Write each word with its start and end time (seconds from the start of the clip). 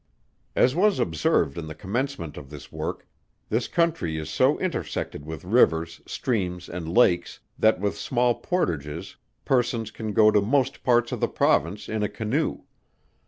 As 0.55 0.73
was 0.73 0.97
observed 0.97 1.59
in 1.59 1.67
the 1.67 1.75
commencement 1.75 2.35
of 2.35 2.49
this 2.49 2.71
work, 2.71 3.07
this 3.49 3.67
country 3.67 4.17
is 4.17 4.31
so 4.31 4.57
intersected 4.57 5.27
with 5.27 5.43
rivers, 5.45 6.01
streams, 6.07 6.67
and 6.67 6.91
lakes, 6.91 7.39
that 7.59 7.79
with 7.79 7.95
small 7.99 8.33
portages 8.33 9.17
persons 9.45 9.91
can 9.91 10.11
go 10.13 10.31
to 10.31 10.41
most 10.41 10.81
parts 10.81 11.11
of 11.11 11.19
the 11.19 11.27
Province 11.29 11.87
in 11.87 12.01
a 12.01 12.09
canoe. 12.09 12.63